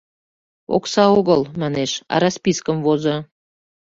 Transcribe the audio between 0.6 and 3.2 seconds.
—Окса огыл,— манеш,— а распискым возо.